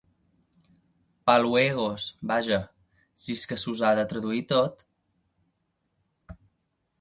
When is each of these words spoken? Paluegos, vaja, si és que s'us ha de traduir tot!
Paluegos, 1.29 2.07
vaja, 2.31 2.59
si 3.25 3.37
és 3.41 3.45
que 3.51 3.59
s'us 3.65 3.85
ha 3.85 3.93
de 4.01 4.07
traduir 4.15 4.41
tot! 4.55 4.83